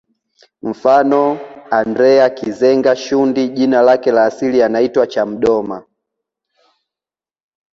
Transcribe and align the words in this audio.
Mfano 0.61 1.39
Andrea 1.71 2.29
Kizenga 2.29 2.95
Shundi 2.95 3.49
jina 3.49 3.81
lake 3.81 4.11
la 4.11 4.25
asili 4.25 4.63
anaitwa 4.63 5.07
Chamdoma 5.07 5.83